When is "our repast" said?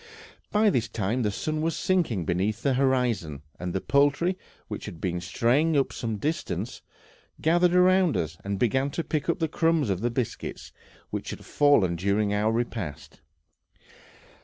12.33-13.21